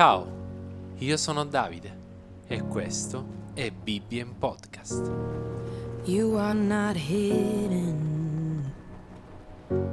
Ciao, 0.00 0.94
io 0.96 1.16
sono 1.18 1.44
Davide 1.44 1.98
e 2.46 2.62
questo 2.62 3.50
è 3.52 3.70
Bibbien 3.70 4.38
Podcast. 4.38 5.12
You 6.04 6.36
are 6.36 6.58
not 6.58 6.96
hidden. 6.96 8.72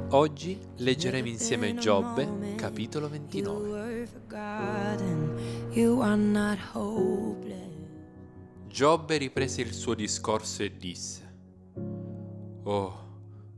Oggi 0.08 0.58
leggeremo 0.76 1.28
insieme 1.28 1.74
Giobbe, 1.74 2.54
capitolo 2.54 3.10
29. 3.10 3.68
You 3.68 3.70
were 3.70 4.06
forgotten. 4.06 5.68
You 5.72 6.00
are 6.00 6.16
not 6.16 6.58
hopeless. 6.72 7.68
Giobbe 8.66 9.18
riprese 9.18 9.60
il 9.60 9.74
suo 9.74 9.92
discorso 9.92 10.62
e 10.62 10.74
disse: 10.74 11.34
Oh, 12.62 12.94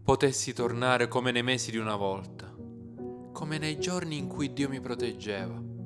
potessi 0.03 0.53
tornare 0.53 1.07
come 1.07 1.31
nei 1.31 1.45
mesi 1.45 1.71
di 1.71 1.77
una 1.77 1.95
volta, 1.95 2.53
come 3.31 3.59
nei 3.59 3.79
giorni 3.79 4.19
in 4.19 4.27
cui 4.27 4.53
Dio 4.53 4.69
mi 4.69 4.81
proteggeva, 4.81 5.79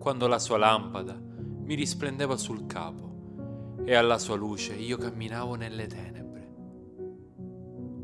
quando 0.00 0.26
la 0.26 0.38
sua 0.38 0.56
lampada 0.56 1.14
mi 1.14 1.74
risplendeva 1.74 2.38
sul 2.38 2.64
capo 2.64 3.76
e 3.84 3.94
alla 3.94 4.18
sua 4.18 4.34
luce 4.34 4.74
io 4.74 4.96
camminavo 4.96 5.56
nelle 5.56 5.86
tenebre. 5.86 6.48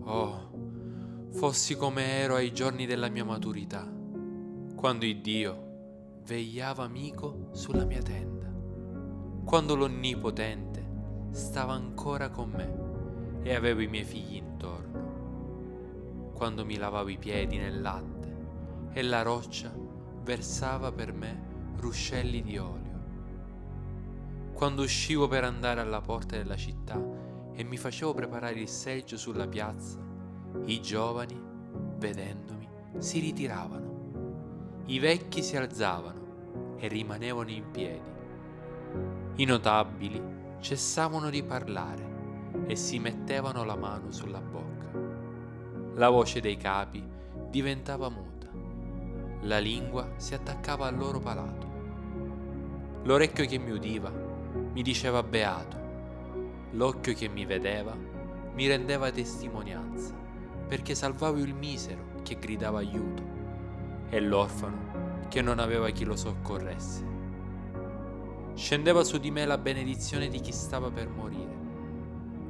Oh, 0.05 0.51
fossi 1.33 1.75
come 1.75 2.05
ero 2.19 2.35
ai 2.35 2.53
giorni 2.53 2.85
della 2.85 3.09
mia 3.09 3.25
maturità, 3.25 3.91
quando 4.75 5.07
il 5.07 5.23
Dio 5.23 6.19
vegliava 6.23 6.85
amico 6.85 7.49
sulla 7.53 7.87
mia 7.87 8.03
tenda 8.03 8.37
quando 9.47 9.77
l'Onnipotente 9.77 10.85
stava 11.31 11.73
ancora 11.73 12.31
con 12.31 12.51
me 12.51 13.45
e 13.49 13.55
avevo 13.55 13.81
i 13.81 13.87
miei 13.87 14.03
figli 14.03 14.35
intorno, 14.35 16.33
quando 16.35 16.65
mi 16.65 16.77
lavavo 16.77 17.11
i 17.11 17.17
piedi 17.17 17.57
nel 17.57 17.81
latte 17.81 18.37
e 18.91 19.03
la 19.03 19.23
roccia 19.23 19.73
versava 20.25 20.91
per 20.91 21.13
me 21.13 21.55
ruscelli 21.79 22.43
di 22.43 22.59
olio, 22.59 22.95
quando 24.53 24.83
uscivo 24.83 25.29
per 25.29 25.45
andare 25.45 25.81
alla 25.81 26.01
porta 26.01 26.37
della 26.37 26.57
città 26.57 27.01
e 27.53 27.65
mi 27.65 27.77
facevo 27.77 28.15
preparare 28.15 28.61
il 28.61 28.69
seggio 28.69 29.17
sulla 29.17 29.47
piazza, 29.47 29.99
i 30.65 30.81
giovani, 30.81 31.41
vedendomi, 31.99 32.69
si 32.99 33.21
ritiravano, 33.21 34.83
i 34.87 34.99
vecchi 34.99 35.43
si 35.43 35.57
alzavano 35.57 36.75
e 36.79 36.89
rimanevano 36.89 37.51
in 37.51 37.71
piedi 37.71 38.15
i 39.39 39.45
notabili 39.45 40.23
cessavano 40.61 41.29
di 41.29 41.43
parlare 41.43 42.15
e 42.67 42.75
si 42.75 42.99
mettevano 42.99 43.65
la 43.65 43.77
mano 43.77 44.11
sulla 44.11 44.41
bocca. 44.41 44.91
La 45.97 46.09
voce 46.09 46.41
dei 46.41 46.57
capi 46.57 47.07
diventava 47.51 48.09
muta. 48.09 48.36
La 49.47 49.59
lingua 49.59 50.09
si 50.17 50.35
attaccava 50.35 50.87
al 50.87 50.97
loro 50.97 51.21
palato. 51.21 51.67
L'orecchio 53.05 53.47
che 53.47 53.59
mi 53.59 53.71
udiva 53.71 54.11
mi 54.11 54.83
diceva 54.83 55.23
beato. 55.23 55.77
L'occhio 56.73 57.15
che 57.15 57.29
mi 57.29 57.45
vedeva 57.45 57.97
mi 58.55 58.67
rendeva 58.67 59.11
testimonianza, 59.11 60.15
perché 60.67 60.95
salvavo 60.95 61.39
il 61.39 61.55
misero 61.55 62.21
che 62.23 62.39
gridava 62.39 62.79
aiuto 62.79 63.23
e 64.11 64.21
l'orfano 64.21 65.25
che 65.29 65.43
non 65.43 65.59
aveva 65.59 65.91
chi 65.91 66.05
lo 66.05 66.17
soccorresse 66.17 67.15
scendeva 68.57 69.05
su 69.05 69.19
di 69.19 69.31
me 69.31 69.45
la 69.45 69.59
benedizione 69.59 70.29
di 70.29 70.41
chi 70.41 70.51
stava 70.51 70.91
per 70.91 71.09
morire 71.09 71.55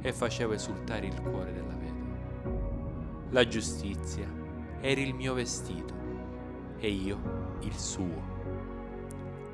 e 0.01 0.13
faceva 0.13 0.53
esultare 0.53 1.05
il 1.05 1.21
cuore 1.21 1.51
della 1.51 1.75
vedova. 1.75 2.55
La 3.31 3.45
giustizia 3.45 4.25
era 4.79 5.01
il 5.01 5.13
mio 5.13 5.33
vestito 5.33 5.93
e 6.77 6.89
io 6.89 7.55
il 7.61 7.73
suo. 7.73 8.35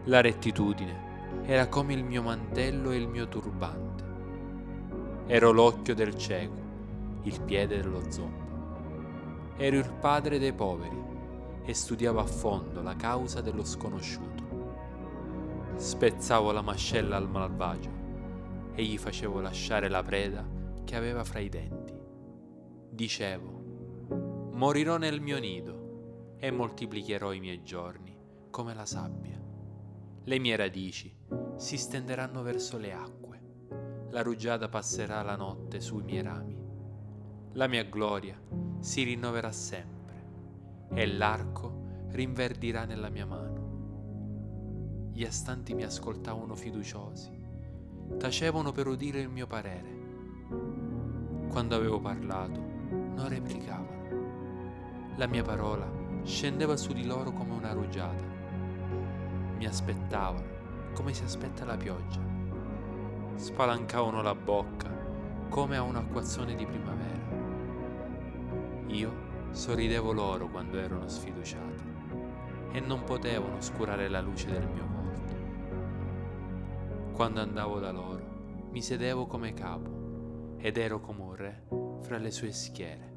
La 0.06 0.22
rettitudine 0.22 1.42
era 1.44 1.68
come 1.68 1.94
il 1.94 2.04
mio 2.04 2.22
mantello 2.22 2.92
e 2.92 2.98
il 2.98 3.08
mio 3.08 3.28
turbante. 3.28 4.04
Ero 5.28 5.52
l'occhio 5.52 5.96
del 5.96 6.16
cieco, 6.16 6.62
il 7.24 7.42
piede 7.42 7.82
dello 7.82 8.12
zombo. 8.12 9.52
Ero 9.58 9.78
il 9.78 9.92
padre 10.00 10.40
dei 10.40 10.54
poveri 10.54 11.02
e 11.64 11.74
studiavo 11.74 12.20
a 12.20 12.26
fondo 12.26 12.82
la 12.82 12.96
causa 12.96 13.40
dello 13.40 13.64
sconosciuto 13.64 14.44
Spezzavo 15.76 16.52
la 16.52 16.62
mascella 16.62 17.18
al 17.18 17.28
malvagio 17.28 17.90
e 18.74 18.84
gli 18.84 18.98
facevo 18.98 19.42
lasciare 19.42 19.90
la 19.90 20.04
preda 20.04 20.48
che 20.86 20.96
aveva 20.96 21.24
fra 21.24 21.40
i 21.40 21.50
denti. 21.50 21.94
Dicevo, 22.90 24.50
morirò 24.54 24.98
nel 24.98 25.20
mio 25.20 25.40
nido 25.40 25.83
e 26.44 26.52
moltiplicherò 26.52 27.32
i 27.32 27.40
miei 27.40 27.64
giorni 27.64 28.14
come 28.50 28.74
la 28.74 28.86
sabbia. 28.86 29.42
Le 30.26 30.40
mie 30.40 30.58
radici 30.58 31.16
si 31.56 31.78
stenderanno 31.78 32.42
verso 32.42 32.78
le 32.78 32.92
acque, 32.92 33.42
la 34.10 34.22
rugiada 34.22 34.68
passerà 34.68 35.22
la 35.22 35.38
notte 35.38 35.80
sui 35.80 36.04
miei 36.04 36.22
rami. 36.22 36.62
La 37.54 37.68
mia 37.68 37.86
gloria 37.86 38.38
si 38.82 39.04
rinnoverà 39.04 39.54
sempre 39.54 40.26
e 40.94 41.08
l'arco 41.08 42.08
rinverdirà 42.10 42.84
nella 42.84 43.08
mia 43.08 43.26
mano 43.26 43.62
gli 45.14 45.24
astanti 45.24 45.74
mi 45.74 45.84
ascoltavano 45.84 46.56
fiduciosi, 46.56 47.32
tacevano 48.18 48.74
per 48.74 48.88
udire 48.88 49.22
il 49.22 49.30
mio 49.30 49.48
parere. 49.48 50.02
Quando 51.50 51.76
avevo 51.76 52.02
parlato, 52.02 52.60
non 52.60 53.30
replicavano. 53.30 54.02
La 55.16 55.28
mia 55.28 55.44
parola 55.44 56.03
scendeva 56.24 56.78
su 56.78 56.94
di 56.94 57.06
loro 57.06 57.32
come 57.32 57.52
una 57.54 57.74
rugiada. 57.74 58.24
Mi 59.58 59.66
aspettavano 59.66 60.52
come 60.94 61.14
si 61.14 61.24
aspetta 61.24 61.66
la 61.66 61.76
pioggia. 61.76 62.22
Spalancavano 63.36 64.22
la 64.22 64.36
bocca 64.36 64.90
come 65.50 65.76
a 65.76 65.82
un 65.82 65.96
acquazzone 65.96 66.56
di 66.56 66.66
primavera. 66.66 67.22
Io 68.88 69.32
sorridevo 69.52 70.14
loro 70.14 70.48
quando 70.48 70.80
erano 70.80 71.08
sfiduciati 71.08 71.92
e 72.72 72.80
non 72.80 73.04
potevano 73.04 73.58
oscurare 73.58 74.08
la 74.08 74.22
luce 74.22 74.50
del 74.50 74.68
mio 74.68 74.88
volto. 74.88 75.36
Quando 77.14 77.42
andavo 77.42 77.80
da 77.80 77.92
loro, 77.92 78.68
mi 78.72 78.82
sedevo 78.82 79.28
come 79.28 79.54
capo 79.54 80.56
ed 80.58 80.78
ero 80.78 81.00
come 81.02 81.22
un 81.22 81.36
re 81.36 81.68
fra 82.02 82.18
le 82.18 82.32
sue 82.32 82.52
schiere, 82.52 83.14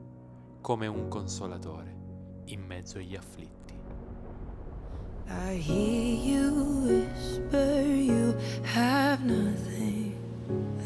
come 0.61 0.87
un 0.87 1.09
consolatore 1.09 1.96
in 2.47 2.63
mezzo 2.63 2.99
agli 2.99 3.17
afflitti. 3.17 3.75
I 5.29 5.61
hear 5.61 6.39
you 6.39 6.85
whisper 6.85 7.83
you 7.83 8.35
have 8.75 9.25
nothing 9.25 10.15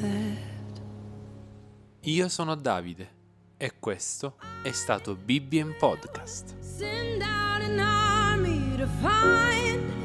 left. 0.00 0.81
Io 2.03 2.28
sono 2.28 2.54
Davide 2.54 3.19
e 3.56 3.75
questo 3.78 4.37
è 4.62 4.72
stato 4.72 5.15
Bibbia 5.15 5.66
Podcast. 5.78 6.59
Send 6.60 7.20
out 7.20 7.62
an 7.62 7.78
army 7.78 8.76
to 8.76 8.87
find 9.03 10.00